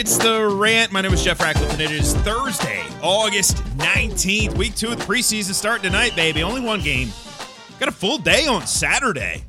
[0.00, 0.92] It's the rant.
[0.92, 4.56] My name is Jeff Ratcliffe, and it is Thursday, August 19th.
[4.56, 6.42] Week two of the preseason starting tonight, baby.
[6.42, 7.10] Only one game.
[7.78, 9.44] Got a full day on Saturday.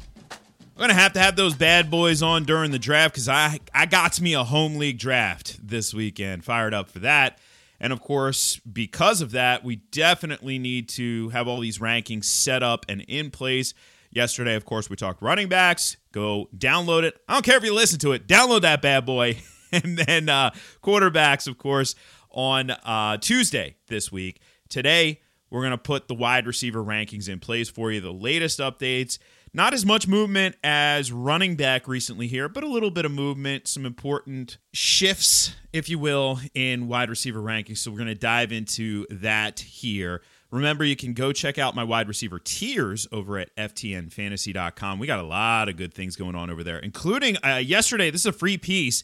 [0.77, 3.85] I'm to have to have those bad boys on during the draft because I, I
[3.85, 6.43] got me a home league draft this weekend.
[6.43, 7.39] Fired up for that.
[7.79, 12.61] And of course, because of that, we definitely need to have all these rankings set
[12.61, 13.73] up and in place.
[14.09, 15.95] Yesterday, of course, we talked running backs.
[16.11, 17.15] Go download it.
[17.29, 19.37] I don't care if you listen to it, download that bad boy.
[19.83, 20.51] and then uh,
[20.83, 21.95] quarterbacks, of course,
[22.29, 24.41] on uh, Tuesday this week.
[24.69, 28.59] Today, we're going to put the wide receiver rankings in place for you, the latest
[28.59, 29.17] updates.
[29.53, 33.67] Not as much movement as running back recently here, but a little bit of movement,
[33.67, 37.79] some important shifts, if you will, in wide receiver rankings.
[37.79, 40.21] So we're going to dive into that here.
[40.51, 44.99] Remember, you can go check out my wide receiver tiers over at FTNFantasy.com.
[44.99, 48.09] We got a lot of good things going on over there, including uh, yesterday.
[48.09, 49.03] This is a free piece.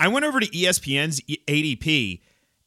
[0.00, 2.22] I went over to ESPN's ADP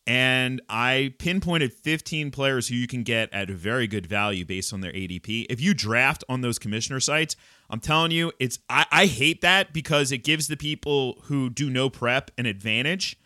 [0.05, 4.71] and I pinpointed 15 players who you can get at a very good value based
[4.71, 5.47] on their ADP.
[5.49, 7.35] If you draft on those commissioner sites,
[7.71, 11.71] I'm telling you, it's I, I hate that because it gives the people who do
[11.71, 13.17] no prep an advantage.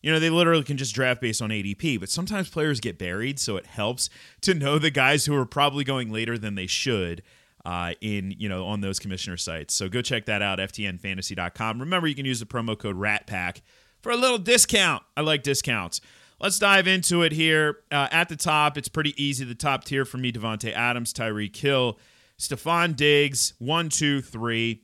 [0.00, 3.38] You know, they literally can just draft based on ADP, but sometimes players get buried,
[3.38, 4.10] so it helps
[4.40, 7.22] to know the guys who are probably going later than they should
[7.64, 9.74] uh, in you know on those commissioner sites.
[9.74, 11.80] So go check that out, ftnfantasy.com.
[11.80, 13.60] Remember, you can use the promo code RATPACK
[14.00, 15.02] for a little discount.
[15.16, 16.00] I like discounts.
[16.40, 17.78] Let's dive into it here.
[17.92, 19.44] Uh, at the top, it's pretty easy.
[19.44, 21.98] The top tier for me: Davante Adams, Tyreek Hill,
[22.38, 23.54] Stefon Diggs.
[23.58, 24.82] One, two, three.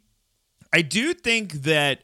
[0.73, 2.03] I do think that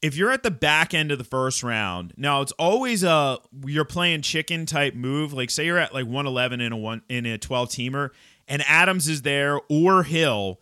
[0.00, 3.84] if you're at the back end of the first round, now it's always a you're
[3.84, 5.32] playing chicken type move.
[5.32, 8.10] Like say you're at like 111 in a one in a 12 teamer,
[8.48, 10.60] and Adams is there or Hill,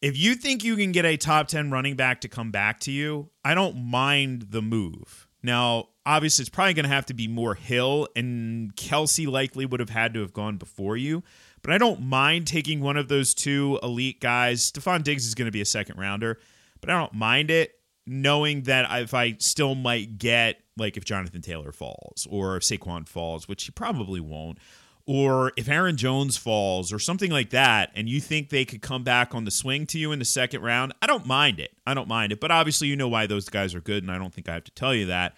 [0.00, 2.90] if you think you can get a top 10 running back to come back to
[2.90, 5.28] you, I don't mind the move.
[5.42, 9.80] Now, obviously, it's probably going to have to be more Hill, and Kelce likely would
[9.80, 11.22] have had to have gone before you.
[11.62, 14.70] But I don't mind taking one of those two elite guys.
[14.70, 16.38] Stefon Diggs is going to be a second rounder,
[16.80, 21.42] but I don't mind it, knowing that if I still might get, like, if Jonathan
[21.42, 24.58] Taylor falls or if Saquon falls, which he probably won't,
[25.06, 29.02] or if Aaron Jones falls or something like that, and you think they could come
[29.02, 31.72] back on the swing to you in the second round, I don't mind it.
[31.86, 32.40] I don't mind it.
[32.40, 34.64] But obviously, you know why those guys are good, and I don't think I have
[34.64, 35.34] to tell you that.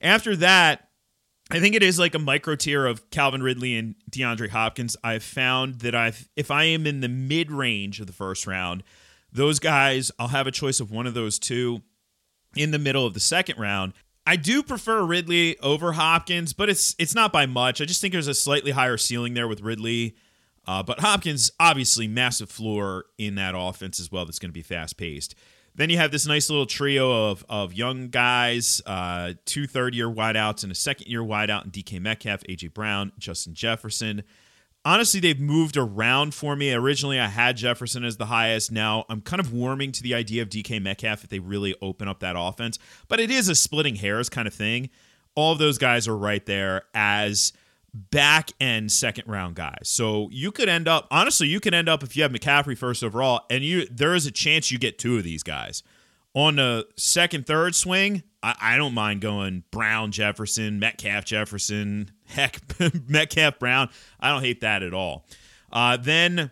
[0.00, 0.88] After that,
[1.50, 4.96] I think it is like a micro tier of Calvin Ridley and DeAndre Hopkins.
[5.04, 8.82] I've found that I've if I am in the mid range of the first round,
[9.32, 11.82] those guys, I'll have a choice of one of those two
[12.56, 13.92] in the middle of the second round.
[14.26, 17.80] I do prefer Ridley over Hopkins, but it's it's not by much.
[17.80, 20.16] I just think there's a slightly higher ceiling there with Ridley.
[20.66, 24.24] Uh, but Hopkins, obviously, massive floor in that offense as well.
[24.24, 25.34] That's going to be fast paced.
[25.74, 30.08] Then you have this nice little trio of of young guys, uh, two third year
[30.08, 34.22] wideouts and a second year wideout in DK Metcalf, AJ Brown, Justin Jefferson
[34.84, 36.72] honestly, they've moved around for me.
[36.72, 38.70] Originally, I had Jefferson as the highest.
[38.70, 42.08] Now I'm kind of warming to the idea of DK Metcalf if they really open
[42.08, 42.78] up that offense.
[43.08, 44.90] But it is a splitting hairs kind of thing.
[45.34, 47.52] All of those guys are right there as
[47.92, 49.84] back end second round guys.
[49.84, 53.02] So you could end up honestly, you could end up if you have McCaffrey first
[53.02, 55.82] overall, and you there is a chance you get two of these guys.
[56.34, 62.60] On the second, third swing, I, I don't mind going Brown, Jefferson, Metcalf, Jefferson, heck,
[63.08, 63.88] Metcalf, Brown.
[64.20, 65.26] I don't hate that at all.
[65.72, 66.50] Uh, then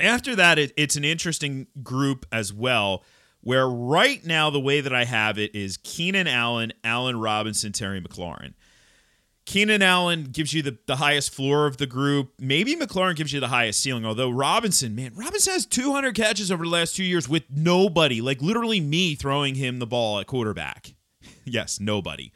[0.00, 3.04] after that, it, it's an interesting group as well.
[3.40, 8.00] Where right now, the way that I have it is Keenan Allen, Allen Robinson, Terry
[8.00, 8.54] McLaurin.
[9.44, 12.32] Keenan Allen gives you the, the highest floor of the group.
[12.40, 16.64] Maybe McLaurin gives you the highest ceiling, although Robinson, man, Robinson has 200 catches over
[16.64, 20.95] the last two years with nobody, like literally me throwing him the ball at quarterback.
[21.46, 22.32] Yes, nobody.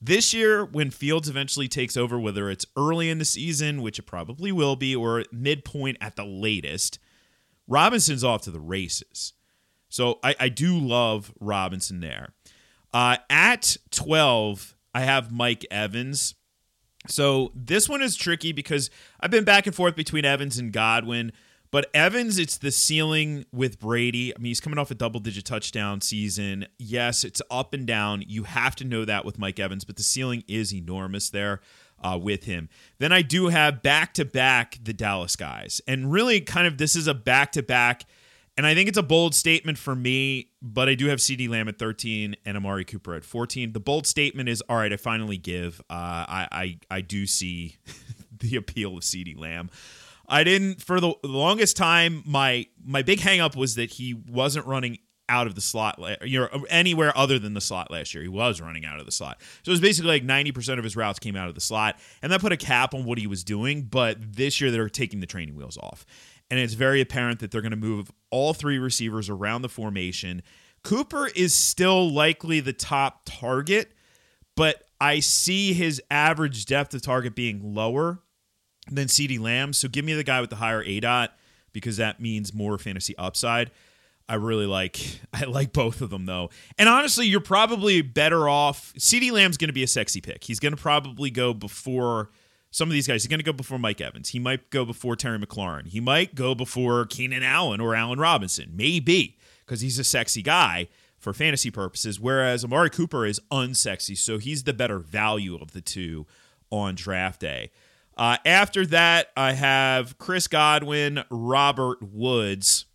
[0.00, 4.02] This year, when Fields eventually takes over, whether it's early in the season, which it
[4.02, 6.98] probably will be, or midpoint at the latest,
[7.66, 9.32] Robinson's off to the races.
[9.88, 12.34] So I, I do love Robinson there.
[12.92, 16.34] Uh, at 12, I have Mike Evans.
[17.08, 18.90] So this one is tricky because
[19.20, 21.32] I've been back and forth between Evans and Godwin.
[21.76, 24.34] But Evans, it's the ceiling with Brady.
[24.34, 26.68] I mean, he's coming off a double digit touchdown season.
[26.78, 28.24] Yes, it's up and down.
[28.26, 31.60] You have to know that with Mike Evans, but the ceiling is enormous there
[32.02, 32.70] uh, with him.
[32.96, 35.82] Then I do have back to back the Dallas guys.
[35.86, 38.04] And really, kind of, this is a back to back
[38.56, 41.68] and I think it's a bold statement for me, but I do have CeeDee Lamb
[41.68, 43.74] at 13 and Amari Cooper at 14.
[43.74, 45.78] The bold statement is all right, I finally give.
[45.90, 47.76] Uh, I, I, I do see
[48.38, 49.68] the appeal of CeeDee Lamb.
[50.28, 52.22] I didn't for the longest time.
[52.26, 56.64] My my big hangup was that he wasn't running out of the slot, you know,
[56.68, 58.22] anywhere other than the slot last year.
[58.22, 59.38] He was running out of the slot.
[59.62, 61.98] So it was basically like 90% of his routes came out of the slot.
[62.22, 63.82] And that put a cap on what he was doing.
[63.82, 66.06] But this year they're taking the training wheels off.
[66.48, 70.42] And it's very apparent that they're going to move all three receivers around the formation.
[70.84, 73.92] Cooper is still likely the top target,
[74.54, 78.20] but I see his average depth of target being lower
[78.90, 79.72] than CeeDee Lamb.
[79.72, 81.28] So give me the guy with the higher ADOT
[81.72, 83.70] because that means more fantasy upside.
[84.28, 86.50] I really like I like both of them though.
[86.78, 88.92] And honestly, you're probably better off.
[88.98, 90.44] CeeDee Lamb's going to be a sexy pick.
[90.44, 92.30] He's going to probably go before
[92.70, 93.22] some of these guys.
[93.22, 94.30] He's going to go before Mike Evans.
[94.30, 95.86] He might go before Terry McLaurin.
[95.86, 98.72] He might go before Keenan Allen or Allen Robinson.
[98.74, 102.20] Maybe because he's a sexy guy for fantasy purposes.
[102.20, 106.26] Whereas Amari Cooper is unsexy, so he's the better value of the two
[106.70, 107.70] on draft day.
[108.16, 112.86] Uh, after that, I have Chris Godwin, Robert Woods.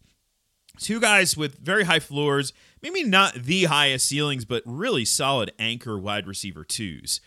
[0.79, 5.99] Two guys with very high floors, maybe not the highest ceilings, but really solid anchor
[5.99, 7.21] wide receiver twos.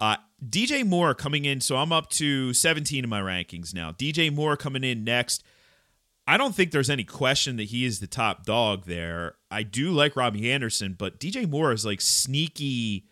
[0.00, 3.92] Uh, DJ Moore coming in, so I'm up to 17 in my rankings now.
[3.92, 5.44] DJ Moore coming in next.
[6.26, 9.36] I don't think there's any question that he is the top dog there.
[9.50, 13.07] I do like Robbie Anderson, but DJ Moore is like sneaky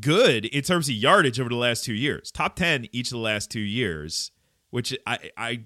[0.00, 2.30] good in terms of yardage over the last two years.
[2.30, 4.30] Top 10 each of the last two years,
[4.70, 5.60] which I, I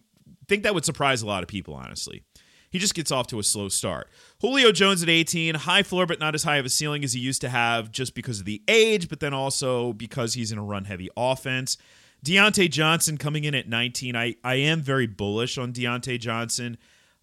[0.48, 2.22] think that would surprise a lot of people, honestly.
[2.70, 4.08] He just gets off to a slow start.
[4.40, 7.20] Julio Jones at 18, high floor, but not as high of a ceiling as he
[7.20, 10.64] used to have just because of the age, but then also because he's in a
[10.64, 11.76] run heavy offense.
[12.24, 14.16] Diontae Johnson coming in at 19.
[14.16, 16.78] I, I am very bullish on Diontae Johnson.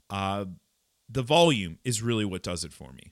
[0.09, 0.45] Uh,
[1.09, 3.11] the volume is really what does it for me.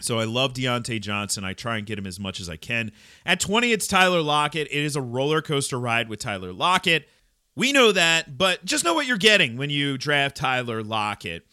[0.00, 1.44] So I love Diontae Johnson.
[1.44, 2.92] I try and get him as much as I can.
[3.24, 4.68] At 20, it's Tyler Lockett.
[4.70, 7.08] It is a roller coaster ride with Tyler Lockett.
[7.54, 11.46] We know that, but just know what you're getting when you draft Tyler Lockett.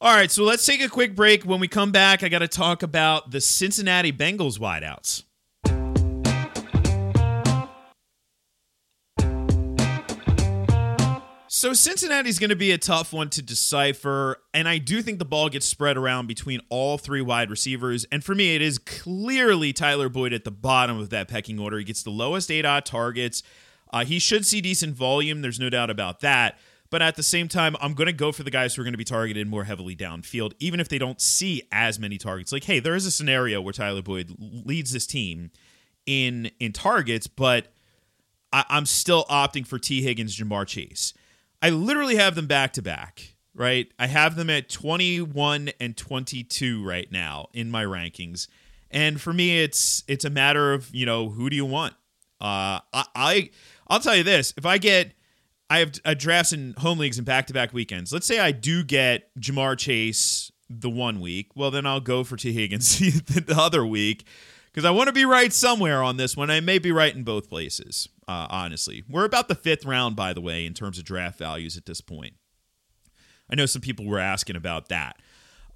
[0.00, 1.44] All right, so let's take a quick break.
[1.44, 5.24] When we come back, I got to talk about the Cincinnati Bengals wideouts.
[11.56, 15.24] So Cincinnati's going to be a tough one to decipher, and I do think the
[15.24, 18.04] ball gets spread around between all three wide receivers.
[18.10, 21.78] And for me, it is clearly Tyler Boyd at the bottom of that pecking order.
[21.78, 23.44] He gets the lowest ADOT targets.
[23.92, 25.42] Uh, he should see decent volume.
[25.42, 26.58] There's no doubt about that.
[26.90, 28.94] But at the same time, I'm going to go for the guys who are going
[28.94, 32.50] to be targeted more heavily downfield, even if they don't see as many targets.
[32.50, 35.52] Like, hey, there is a scenario where Tyler Boyd leads this team
[36.04, 37.68] in in targets, but
[38.52, 41.14] I, I'm still opting for Tee Higgins, Ja'Marr Chase.
[41.64, 43.90] I literally have them back to back, right?
[43.98, 48.48] I have them at 21 and 22 right now in my rankings.
[48.90, 51.94] And for me, it's it's a matter of you know who do you want.
[52.38, 53.50] Uh, I, I
[53.88, 55.14] I'll tell you this: if I get
[55.70, 58.12] I have drafts in home leagues and back to back weekends.
[58.12, 61.52] Let's say I do get Ja'Marr Chase the one week.
[61.54, 64.26] Well, then I'll go for Tee Higgins the other week
[64.70, 66.50] because I want to be right somewhere on this one.
[66.50, 69.04] I may be right in both places uh, honestly.
[69.08, 72.00] We're about the fifth round, by the way, in terms of draft values at this
[72.00, 72.34] point.
[73.50, 75.16] I know some people were asking about that.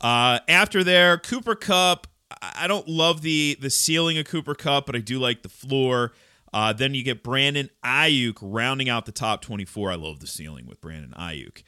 [0.01, 2.07] Uh, after there, Cooper Kupp.
[2.41, 6.13] I don't love the the ceiling of Cooper Kupp, but I do like the floor.
[6.53, 9.93] Uh, then you get Brandon Aiyuk rounding out the top 24.
[9.93, 11.63] I love the ceiling with Brandon Aiyuk.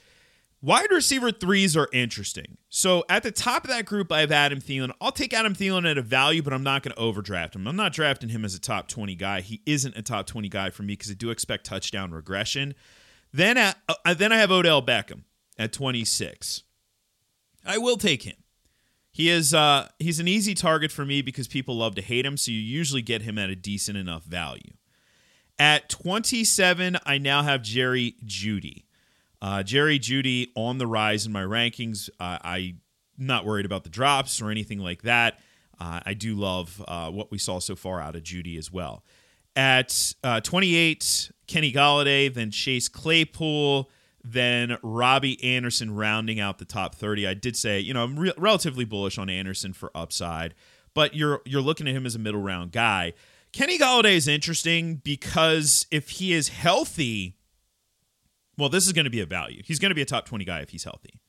[0.62, 2.58] Wide receiver threes are interesting.
[2.68, 4.92] So at the top of that group, I have Adam Thielen.
[5.00, 7.66] I'll take Adam Thielen at a value, but I'm not going to overdraft him.
[7.66, 9.40] I'm not drafting him as a top 20 guy.
[9.40, 12.74] He isn't a top 20 guy for me because I do expect touchdown regression.
[13.32, 15.22] Then, at, uh, then I have Odell Beckham
[15.58, 16.64] at 26.
[17.64, 18.36] I will take him.
[19.12, 22.36] He is uh, he's an easy target for me because people love to hate him,
[22.36, 24.72] so you usually get him at a decent enough value.
[25.58, 28.84] At 27, I now have Jerry Jeudy.
[29.42, 32.10] Uh, Jerry Jeudy on the rise in my rankings.
[32.18, 32.80] Uh, I'm
[33.16, 35.40] not worried about the drops or anything like that.
[35.78, 39.02] Uh, I do love uh, what we saw so far out of Judy as well.
[39.56, 43.90] At uh, 28, Kenny Golladay, then Chase Claypool,
[44.22, 47.26] then Robbie Anderson rounding out the top 30.
[47.26, 50.54] I did say, you know, I'm re- relatively bullish on Anderson for upside,
[50.94, 53.14] but you're you're looking at him as a middle round guy.
[53.52, 57.36] Kenny Golladay is interesting because if he is healthy,
[58.60, 59.62] well, this is going to be a value.
[59.64, 61.20] He's going to be a top 20 guy if he's healthy.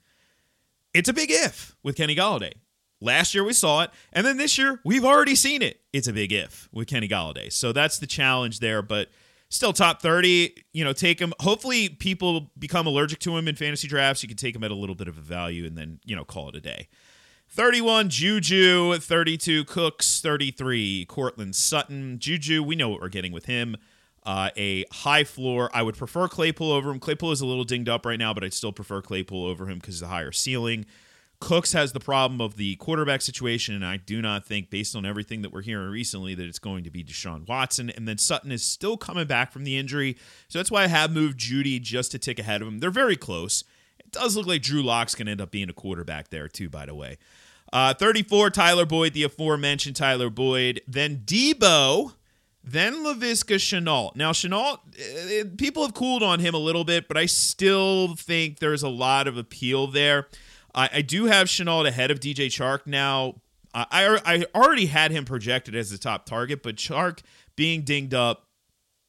[0.94, 2.54] It's a big if with Kenny Golladay.
[3.00, 5.82] Last year we saw it, and then this year we've already seen it.
[5.92, 7.52] It's a big if with Kenny Golladay.
[7.52, 9.10] So that's the challenge there, but
[9.50, 11.34] still top 30, you know, take him.
[11.40, 14.22] Hopefully people become allergic to him in fantasy drafts.
[14.22, 16.24] You can take him at a little bit of a value and then, you know,
[16.24, 16.90] call it a day.
[17.50, 22.20] 31 Juju, 32 Cooks, 33 Courtland Sutton.
[22.20, 23.78] Juju, we know what we're getting with him
[24.24, 25.70] uh, a high floor.
[25.74, 27.00] I would prefer Claypool over him.
[27.00, 29.80] Claypool is a little dinged up right now, but I'd still prefer Claypool over him
[29.80, 30.86] because of the higher ceiling.
[31.40, 35.08] Cooks has the problem of the quarterback situation, and I do not think, based on
[35.08, 37.90] everything that we're hearing recently, that it's going to be Deshaun Watson.
[37.90, 41.12] And then Sutton is still coming back from the injury, so that's why I have
[41.12, 42.78] moved Jeudy just to tick ahead of him.
[42.78, 43.64] They're very close.
[44.00, 46.70] It does look like Drew Lock's going to end up being a quarterback there too,
[46.70, 47.18] by the way.
[47.74, 50.82] Uh, 34, Tyler Boyd, the aforementioned Tyler Boyd.
[50.88, 52.14] Then Deebo,
[52.64, 54.16] then Laviska Shenault.
[54.16, 58.60] Now, Shenault, eh, people have cooled on him a little bit, but I still think
[58.60, 60.28] there's a lot of appeal there.
[60.76, 63.42] I, I do have Shenault ahead of DJ Chark now.
[63.74, 67.22] I, I already had him projected as the top target, but Chark
[67.56, 68.48] being dinged up,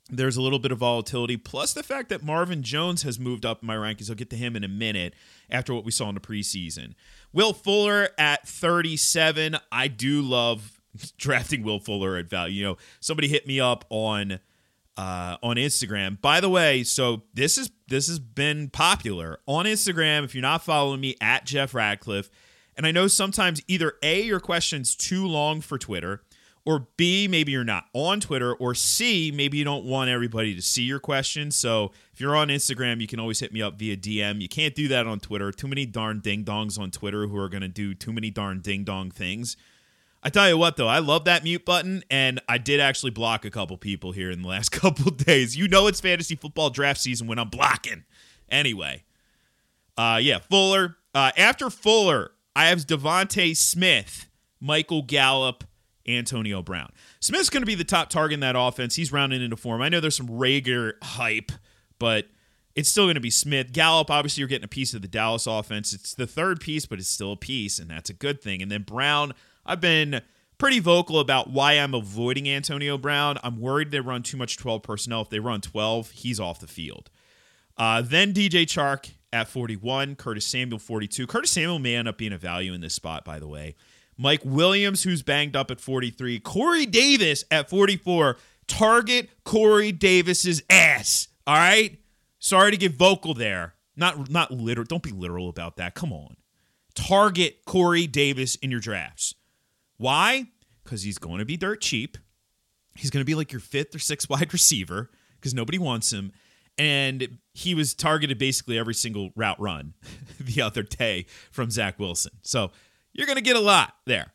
[0.08, 1.36] there's a little bit of volatility.
[1.36, 4.08] Plus the fact that Marvin Jones has moved up in my rankings.
[4.08, 5.14] I'll get to him in a minute
[5.50, 6.94] after what we saw in the preseason.
[7.32, 9.56] Will Fuller at 37.
[9.70, 10.81] I do love
[11.18, 12.54] drafting Will Fuller at value.
[12.54, 14.40] You know, somebody hit me up on
[14.96, 16.20] uh, on Instagram.
[16.20, 20.24] By the way, so this is this has been popular on Instagram.
[20.24, 22.30] If you're not following me at Jeff Ratcliffe,
[22.76, 26.22] and I know sometimes either A, your question's too long for Twitter,
[26.64, 30.62] or B, maybe you're not on Twitter, or C, maybe you don't want everybody to
[30.62, 31.50] see your question.
[31.50, 34.40] So if you're on Instagram, you can always hit me up via DM.
[34.40, 35.50] You can't do that on Twitter.
[35.50, 38.60] Too many darn ding dongs on Twitter who are going to do too many darn
[38.60, 39.56] ding dong things.
[40.22, 43.44] I tell you what, though, I love that mute button, and I did actually block
[43.44, 45.56] a couple people here in the last couple days.
[45.56, 48.04] You know, it's fantasy football draft season when I'm blocking.
[48.48, 49.04] Anyway,
[49.96, 50.96] uh, yeah, Fuller.
[51.14, 54.28] Uh, after Fuller, I have DeVonta Smith,
[54.60, 55.64] Michael Gallup,
[56.06, 56.90] Antonio Brown.
[57.20, 58.96] Smith's going to be the top target in that offense.
[58.96, 59.82] He's rounding into form.
[59.82, 61.52] I know there's some Reagor hype,
[61.98, 62.26] but
[62.74, 63.72] it's still going to be Smith.
[63.72, 65.92] Gallup, obviously, you're getting a piece of the Dallas offense.
[65.92, 68.62] It's the third piece, but it's still a piece, and that's a good thing.
[68.62, 69.32] And then Brown.
[69.64, 70.22] I've been
[70.58, 73.38] pretty vocal about why I'm avoiding Antonio Brown.
[73.42, 75.22] I'm worried they run too much 12 personnel.
[75.22, 77.10] If they run 12, he's off the field.
[77.76, 81.26] Uh, then DJ Chark at 41, Curtis Samuel 42.
[81.26, 83.74] Curtis Samuel may end up being a value in this spot, by the way.
[84.16, 86.38] Mike Williams, who's banged up at 43.
[86.40, 88.36] Corey Davis at 44.
[88.66, 91.28] Target Corey Davis's ass.
[91.46, 91.98] All right.
[92.38, 93.74] Sorry to get vocal there.
[93.96, 94.84] Not not literal.
[94.84, 95.94] Don't be literal about that.
[95.94, 96.36] Come on.
[96.94, 99.34] Target Corey Davis in your drafts.
[100.02, 100.46] Why?
[100.82, 102.18] Because he's going to be dirt cheap.
[102.96, 106.32] He's going to be like your fifth or sixth wide receiver because nobody wants him.
[106.76, 109.94] And he was targeted basically every single route run
[110.40, 112.32] the other day from Zach Wilson.
[112.42, 112.72] So
[113.12, 114.32] you're going to get a lot there.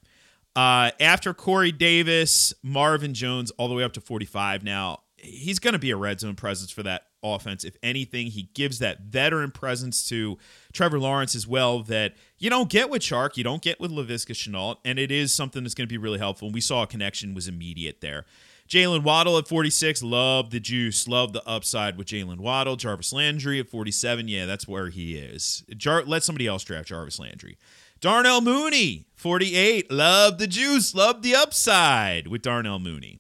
[0.55, 5.73] Uh, after Corey Davis, Marvin Jones, all the way up to 45 now, he's going
[5.73, 7.63] to be a red zone presence for that offense.
[7.63, 10.37] If anything, he gives that veteran presence to
[10.73, 14.33] Trevor Lawrence as well that you don't get with Chark, you don't get with Laviska
[14.33, 16.47] Shenault, and it is something that's going to be really helpful.
[16.47, 18.25] And we saw a connection was immediate there.
[18.67, 22.75] Jaylen Waddle at 46, love the juice, love the upside with Jaylen Waddle.
[22.75, 25.63] Jarvis Landry at 47, yeah, that's where he is.
[25.77, 27.57] Jar- let somebody else draft Jarvis Landry.
[28.01, 33.19] Darnell Mooney, 48, love the juice, love the upside with Darnell Mooney.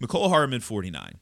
[0.00, 1.18] Mecole Hardman, 49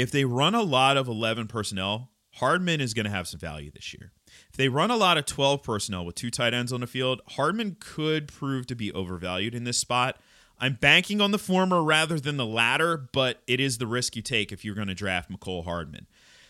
[0.00, 3.70] if they run a lot of 11 personnel, Hardman is going to have some value
[3.70, 4.12] this year.
[4.48, 7.20] If they run a lot of 12 personnel with two tight ends on the field,
[7.30, 10.18] Hardman could prove to be overvalued in this spot.
[10.58, 14.22] I'm banking on the former rather than the latter, but it is the risk you
[14.22, 16.06] take if you're going to draft Mecole Hardman.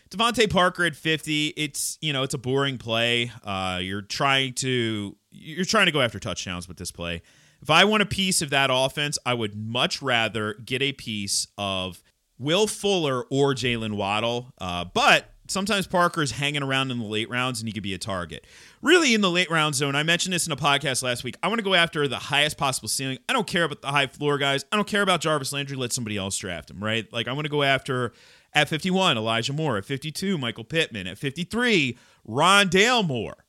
[0.09, 3.31] DeVante Parker at 50, it's you know it's a boring play.
[3.43, 7.21] Uh, you're trying to you're trying to go after touchdowns with this play.
[7.61, 11.47] If I want a piece of that offense, I would much rather get a piece
[11.57, 12.03] of
[12.41, 14.53] Will Fuller or Jaylen Waddle.
[14.59, 17.97] Uh, but sometimes Parker's hanging around in the late rounds and he could be a
[17.97, 18.45] target.
[18.81, 21.35] Really, in the late round zone, I mentioned this in a podcast last week.
[21.43, 23.19] I want to go after the highest possible ceiling.
[23.29, 24.65] I don't care about the high floor guys.
[24.71, 25.77] I don't care about Jarvis Landry.
[25.77, 27.11] Let somebody else draft him, right?
[27.13, 28.13] Like, I want to go after
[28.53, 29.77] at 51, Elijah Moore.
[29.77, 31.07] At 52, Michael Pittman.
[31.07, 33.45] At 53, Rondale Moore.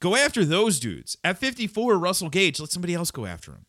[0.00, 1.16] Go after those dudes.
[1.22, 2.58] At 54, Russell Gage.
[2.58, 3.66] Let somebody else go after him.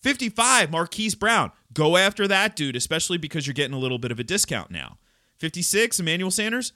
[0.00, 1.52] 55, Marquise Brown.
[1.72, 4.98] Go after that dude, especially because you're getting a little bit of a discount now.
[5.38, 6.72] 56, Emmanuel Sanders.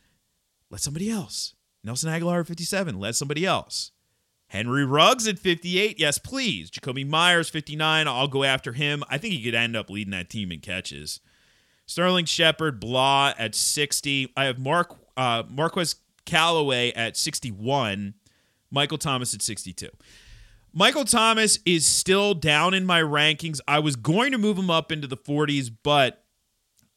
[0.70, 1.54] Let somebody else.
[1.82, 2.98] Nelson Agholor at 57.
[2.98, 3.92] Let somebody else.
[4.48, 5.98] Henry Ruggs at 58.
[5.98, 6.70] Yes, please.
[6.70, 8.06] Jakobi Meyers, 59.
[8.06, 9.02] I'll go after him.
[9.08, 11.20] I think he could end up leading that team in catches.
[11.86, 14.32] Sterling Shepard, Blah at 60.
[14.36, 18.14] I have Mark uh, Marquez Callaway at 61.
[18.70, 19.88] Michael Thomas at 62.
[20.76, 23.60] Michael Thomas is still down in my rankings.
[23.68, 26.24] I was going to move him up into the 40s, but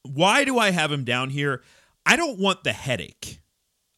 [0.01, 1.62] why do I have him down here?
[2.03, 3.39] I don't want the headache.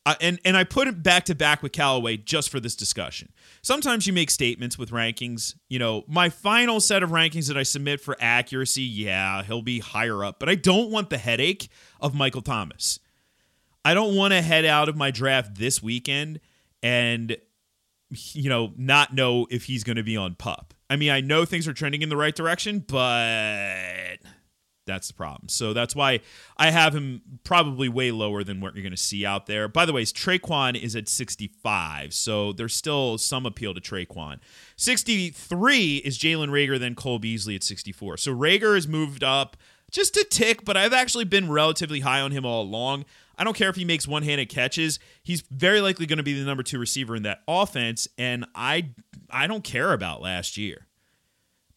[0.06, 3.32] Uh, and and I put it back to back with Callaway just for this discussion.
[3.62, 5.56] Sometimes you make statements with rankings.
[5.70, 9.80] You know, my final set of rankings that I submit for accuracy, yeah, he'll be
[9.80, 11.70] higher up, but I don't want the headache
[12.02, 13.00] of Michael Thomas.
[13.86, 16.40] I don't want to head out of my draft this weekend
[16.82, 17.38] and
[18.12, 20.74] you know, not know if he's going to be on pup.
[20.90, 24.18] I mean, I know things are trending in the right direction, but
[24.90, 25.48] that's the problem.
[25.50, 26.22] So that's why
[26.58, 29.68] I have him probably way lower than what you're going to see out there.
[29.68, 34.40] By the way, Tre'Quan is at 65, so there's still some appeal to Tre'Quan.
[34.76, 38.18] 63 is Jalen Reagor, then Cole Beasley at 64.
[38.18, 39.56] So Reagor has moved up
[39.92, 43.06] just a tick, but I've actually been relatively high on him all along.
[43.40, 45.00] I don't care if he makes one-handed catches.
[45.24, 48.90] He's very likely going to be the number 2 receiver in that offense and I
[49.30, 50.88] I don't care about last year.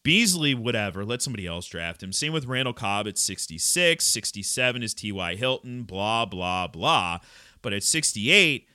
[0.03, 2.11] Beasley, whatever, let somebody else draft him.
[2.11, 5.35] Same with Randall Cobb at 66, 67 is T.Y.
[5.35, 7.19] Hilton, blah blah blah.
[7.61, 8.67] But at 68,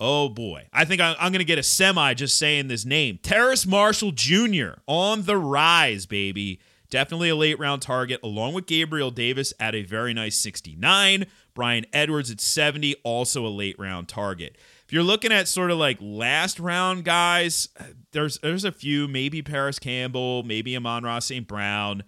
[0.00, 0.68] oh boy.
[0.72, 3.18] I think I'm going to get a semi just saying this name.
[3.22, 4.80] Terrace Marshall Jr.
[4.86, 6.60] on the rise, baby.
[6.92, 11.24] Definitely a late round target, along with Gabriel Davis at a very nice 69.
[11.54, 14.58] Bryan Edwards at 70, also a late round target.
[14.84, 17.70] If you're looking at sort of like last round guys,
[18.12, 21.48] there's there's a few, maybe Parris Campbell, maybe Amon-Ra St.
[21.48, 22.02] Brown.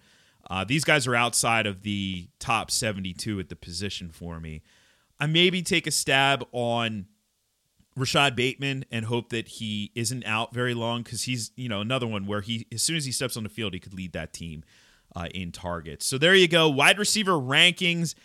[0.47, 4.61] Uh, these guys are outside of the top 72 at the position for me.
[5.19, 7.07] I maybe take a stab on
[7.97, 12.07] Rashod Bateman and hope that he isn't out very long because he's you know another
[12.07, 14.33] one where he as soon as he steps on the field he could lead that
[14.33, 14.63] team
[15.15, 16.05] uh, in targets.
[16.05, 18.15] So there you go, wide receiver rankings.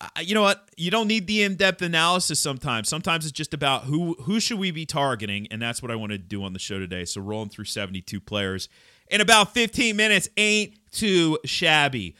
[0.00, 0.70] Uh, you know what?
[0.78, 2.88] You don't need the in-depth analysis sometimes.
[2.88, 6.12] Sometimes it's just about who who should we be targeting, and that's what I want
[6.12, 7.04] to do on the show today.
[7.04, 8.70] So rolling through 72 players
[9.08, 12.16] in about 15 minutes ain't too shabby.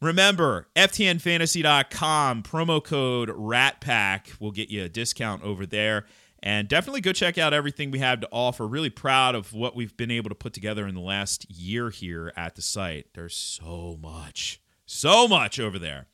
[0.00, 6.04] Remember, FTNFantasy.com promo code RATPACK will get you a discount over there.
[6.44, 8.66] And definitely go check out everything we have to offer.
[8.66, 12.34] Really proud of what we've been able to put together in the last year here
[12.36, 13.06] at the site.
[13.14, 16.06] There's so much, so much over there.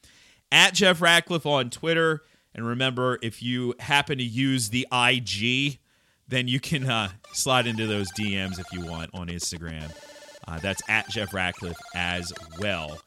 [0.52, 2.22] At Jeff Ratcliffe on Twitter.
[2.54, 5.80] And remember, if you happen to use the IG,
[6.28, 9.90] then you can uh, slide into those DMs if you want on Instagram.
[10.46, 13.00] Uh, that's at Jeff Ratcliffe as well.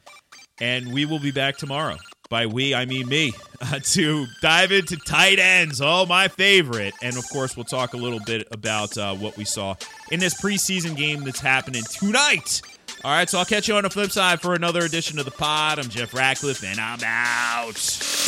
[0.59, 1.97] And we will be back tomorrow
[2.33, 5.81] by we, I mean me, uh, to dive into tight ends.
[5.81, 6.95] Oh, my favorite.
[7.03, 9.75] And of course, we'll talk a little bit about uh, what we saw
[10.11, 12.63] in this preseason game that's happening tonight.
[13.03, 15.31] All right, so I'll catch you on the flip side for another edition of the
[15.31, 15.77] pod.
[15.77, 18.22] I'm Jeff Ratcliffe, and I'm out.